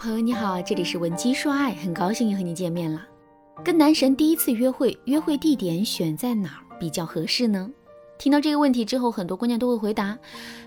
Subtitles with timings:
[0.00, 3.06] 朋友你好，这里是文姬说爱，很高兴又和你见面了。
[3.62, 7.70] 跟男神第一次约会，约会地点选在哪儿比较合适呢？
[8.18, 10.18] 听到这个问题之后，很多姑娘都会回答：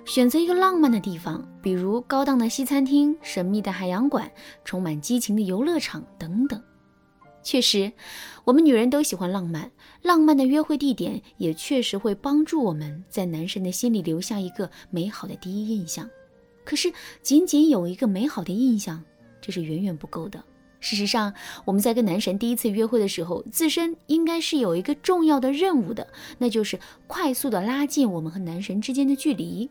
[0.05, 4.32] 选择一个浪漫的地方，比如高档的西餐厅、神秘的海洋馆、
[4.64, 6.61] 充满激情的游乐场等等。
[7.41, 7.91] 确实，
[8.43, 9.71] 我们女人都喜欢浪漫，
[10.04, 16.07] 浪漫的约会地点也确实会帮助我们在男神的心里留下一个美好的第一印象。
[16.63, 16.93] 可是，
[17.23, 19.04] 仅仅有一个美好的印象，
[19.43, 20.41] 这是远远不够的。
[20.79, 21.33] 事实上，
[21.65, 26.07] 我们在跟男神第一次约会的时候，自身应该是有一个重要的任务的，
[26.38, 29.69] 那就是快速的拉近我们和男神之间的距离。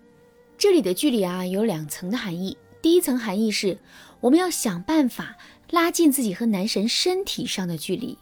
[0.58, 2.56] 这里的距离啊，有两层的含义。
[2.82, 3.78] 第一层含义是，
[4.20, 5.36] 我们要想办法
[5.70, 8.16] 拉近自己和男神身体上的距离，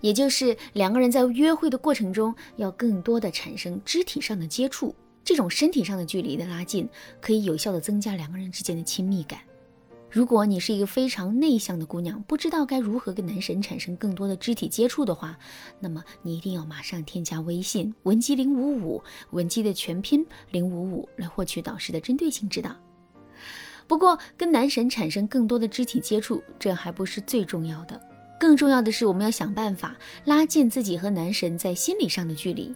[0.00, 4.94] 也就是两个人在约会的过程中，要更多的产生肢体上的接触。
[5.24, 6.88] 这种身体上的距离的拉近，
[7.20, 9.40] 可以有效的增加两个人之间的亲密感。
[10.10, 15.38] 如果你是一个非常内向的姑娘，不知道该如何跟男神产生更多的肢体接触的话，
[15.80, 22.74] 那么你一定要马上添加微信文姬零五五，文姬的全拼零五五，来获取导师的针对性指导。
[23.86, 28.00] 不过，跟男神产生更多的肢体接触，这还不是最重要的，
[28.40, 32.74] 更重要的是我们要想办法拉近自己和男神在心理上的距离，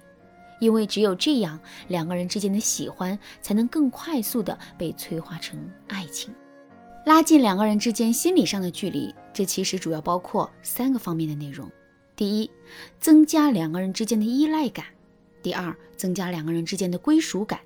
[0.61, 6.33] 因为只有这样，两个人之间的喜欢才能更快速的被催化成爱情。
[7.05, 11.69] 拉近两个人之间心理上的距离，这其实主要包括三个方面的内容：
[12.15, 12.51] 第一，
[13.01, 14.85] 增加两个人之间的依赖感；
[15.43, 17.59] 第二，增加两个人之间的归属感；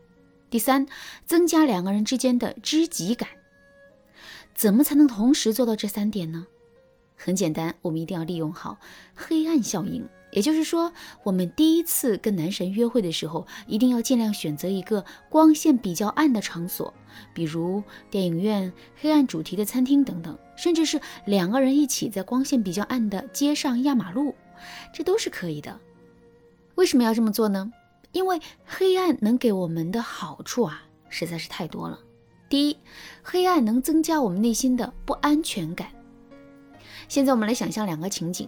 [0.48, 0.87] 第三，
[1.27, 3.28] 增加两个人之间的知己感。
[4.55, 6.47] 怎么才能同时做到这三点呢？
[7.15, 8.78] 很简单，我们一定要利用好
[9.15, 10.09] 黑暗效应。
[10.37, 10.92] 也就是说，
[11.23, 16.93] 我们第一次跟男神约会的时候，一定要尽量选择一个光线比较暗的场所，
[17.33, 18.70] 比如电影院、
[19.01, 24.34] 黑暗主题的餐厅等等，甚至是两个人一起在光线比较暗的街上压马路，
[24.93, 25.81] 这都是可以的。
[26.75, 27.72] 为什么要这么做呢？
[28.12, 31.99] 因为黑暗能给我们的好处啊，实在是太多了。
[32.50, 32.77] 第一，
[33.22, 35.89] 黑暗能增加我们内心的不安全感。
[37.09, 38.47] 现在我们来想象两个情景。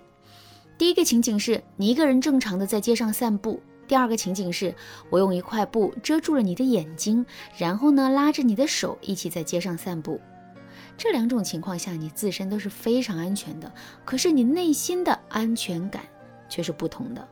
[0.79, 4.73] 第一个情景是你一个人正常的在街上散步，第二个情景是
[5.11, 10.21] 我用一块布遮住了你的眼睛，然后呢拉着你的手一起在街上散步。
[10.97, 13.73] 这两种情况下你自身都是非常安全的，
[14.05, 16.05] 可是你内心的安全感
[16.49, 17.27] 却是不同的。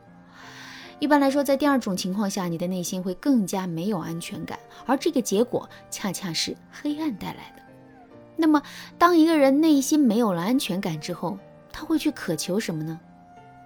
[0.99, 7.63] 一般来说，在第二种情况下，你的内心会更加没有安全感，而这个结果恰恰是黑暗带来的。
[8.35, 8.61] 那么，
[8.97, 11.37] 当一个人内心没有了安全感之后，
[11.71, 12.99] 他会去渴求什么呢？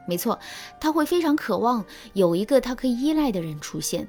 [0.08, 0.38] 没错，
[0.80, 4.08] 他会非常渴望有一个他可以依赖的人出现。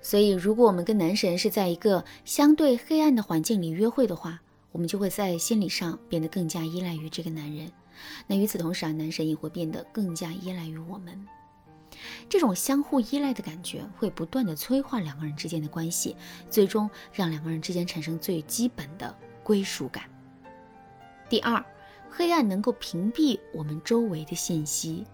[0.00, 4.38] 所以，如果我们跟男神是在一个相对黑暗的环境里约会的话，
[4.70, 7.72] 我们就会在心理上变得更加依赖于这个男人。
[8.26, 11.26] 那与此同时啊，男神也会变得更加依赖于我们。
[12.28, 16.14] 这种相互依赖的感觉会不断的催化两个人之间的关系，
[16.50, 20.04] 最终让两个人之间产生最基本的归属感。
[21.30, 21.64] 第二。
[22.16, 25.04] 黑暗能够屏蔽我们周围的信息。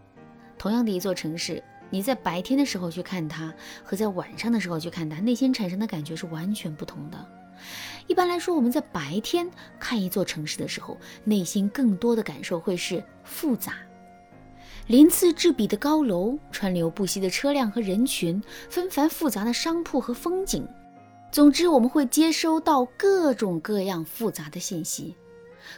[0.58, 7.26] 同样的一座城市，你在白天的时候去看它，和在晚上的时候去看它，内心产生的感觉是完全不同的。
[8.06, 13.76] 一般来说，我们在白天看一座城市的时候，内心更多的感受会是复杂。
[14.88, 20.68] 鳞次栉比的高楼，川流不息的车辆和人群，纷繁复杂的商铺和风景。
[21.32, 25.16] 总之，我们会接收到各种各样复杂的信息。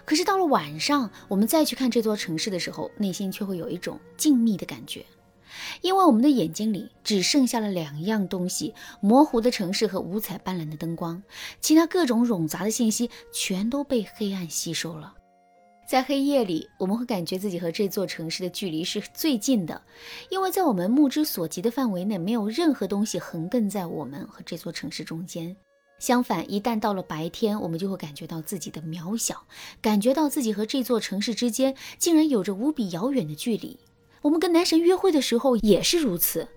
[0.04, 5.04] 可是到了晚上，我们再去看这座城市的时候，内心却会有一种静谧的感觉，
[5.80, 11.22] 因为我们的眼睛里只剩下了两样东西：模糊的城市和五彩斑斓的灯光，
[11.60, 15.14] 其他各种冗杂的信息全都被黑暗吸收了。
[15.84, 19.82] 在黑夜里，我们会感觉自己和这座城市的距离是最近的，
[20.30, 25.54] 因为在我们目之所及的范围内，没有任何东西横亘在我们和这座城市中间。
[26.02, 29.44] 相反，一旦到了白天，我们就会感觉到自己的渺小，
[29.80, 33.78] 感觉到自己和这座城市之间竟然有着无比遥远的距离。
[34.20, 36.48] 我们跟男神约会的时候也是如此。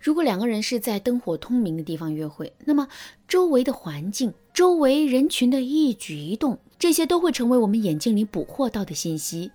[0.00, 2.88] 如果两个人是在灯火通明的地方约会，那么
[3.28, 9.52] 周围的环境、周围人群的一举一动，这些都会成为我们眼睛里捕获到的信息。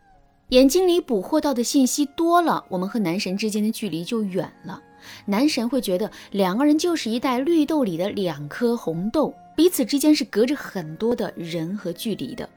[0.49, 4.81] 眼睛里捕获到的信息多了，我们和男神之间的距离就远了。
[5.25, 12.49] 男神会觉得两个人就是一袋绿豆里的两颗红豆，彼此之间是隔着很多的人和距离的。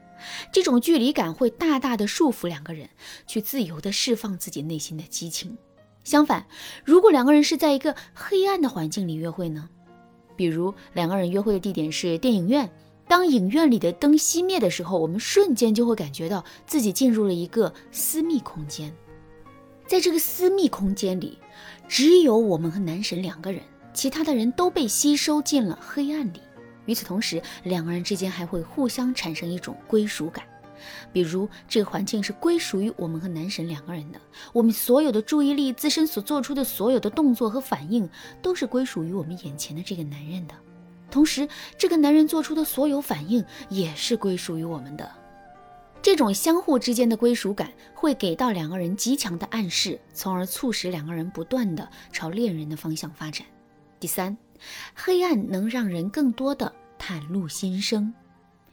[0.51, 2.89] 这种距离感会大大的束缚两个人
[3.25, 5.57] 去自由的释放自己内心的激情。
[6.03, 6.45] 相反，
[6.83, 9.69] 如果两个人是在一个黑暗的环境里约会呢？
[10.35, 12.69] 比如两个人约会的地点是电影院，
[13.07, 18.93] 当影院里的灯熄灭的时候，我们瞬间就会感觉到自己进入了一个私密空间。
[19.89, 21.39] 在这个私密空间里，
[21.87, 23.59] 只有我们和男神两个人，
[23.91, 26.39] 其他的人都被吸收进了黑暗里。
[26.85, 30.45] 与此同时，两个人之间还会互相产生一种归属感，
[31.11, 34.21] 比如这个环境是归属于我们和男神两个人的，
[34.53, 38.07] 我们所有的注意力、自身所做出的所有的动作和反应，
[38.43, 40.53] 都是归属于我们眼前的这个男人的。
[41.09, 41.49] 同时，
[41.79, 45.11] 这个男人做出的所有反应也是归属于我们的。
[46.01, 53.45] 这种相互之间的归属感会给到两个人极强的暗示，从而促使两个人不断的朝恋人的方向发展。
[53.99, 54.35] 第三，
[54.95, 58.13] 黑暗能让人更多的袒露心声。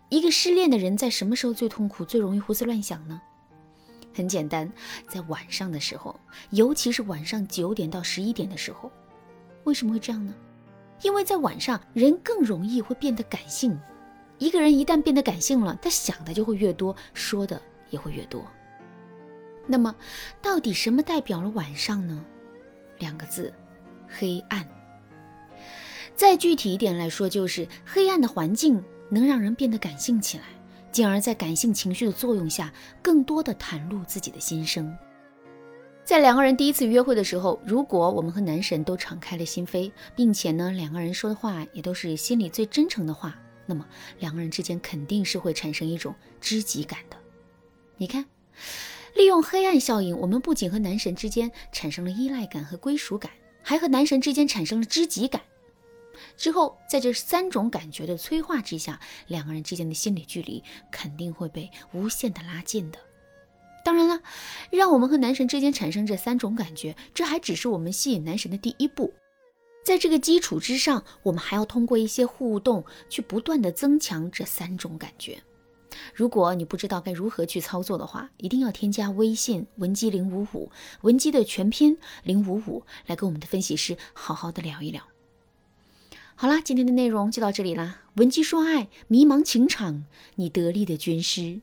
[0.09, 3.21] 一个失恋的人在什么时候最痛苦、最容易胡思乱想呢？
[4.15, 4.73] 很简单，
[5.09, 6.19] 在晚上的时候，
[6.51, 8.91] 尤其是晚上九点到十一点的时候。
[9.65, 10.33] 为什么会这样呢？
[11.03, 13.77] 因为在晚上，人更容易会变得感性。
[14.39, 17.61] 一个人一旦变得感性了，他想的就会越多，说的
[17.91, 18.45] 也会越多。
[19.67, 19.95] 那么，
[20.41, 22.25] 到底什么代表了晚上呢？
[22.99, 23.53] 两个字：
[24.09, 24.67] 黑暗。
[26.15, 30.45] 再具体一点来说，就是黑暗的环境能让人变得感性起来，
[30.93, 32.73] 进而，在感性情绪的作用下，
[33.03, 34.97] 更多的袒露自己的心声。
[36.05, 43.87] 在两个人第一次约会的时候，如果我们和男神都敞开了心扉，并且呢，两个人说的话也都是心里最真诚的话，那么
[44.19, 47.17] 两个人之间肯定是会产生一种知己感的。
[47.97, 48.25] 你看，
[49.15, 53.31] 利用黑暗效应，我们不仅和男神之间产生了依赖感和归属感，
[53.63, 55.43] 还和男神之间产生了知己感。
[56.37, 62.99] 之后，在这三种感觉的催化之下，两个人之间的心理距离肯定会被无限的拉近的。
[63.85, 64.21] 当然了，
[64.71, 69.13] 让我们和男神之间产生这三种感觉，这还只是我们吸引男神的第一步。
[69.87, 75.45] 在这个基础之上，我们还要通过一些互动去不断的增强这三种感觉。
[76.13, 80.73] 如果你不知道该如何去操作的话，一定要添加微信文姬零五五，
[81.03, 85.05] 文姬的全拼零五五，来跟我们的分析师好好的聊一聊。
[86.35, 88.03] 好啦，今天的内容就到这里啦。
[88.17, 90.05] 文姬说爱，迷茫情场，
[90.35, 91.61] 你得力的军师。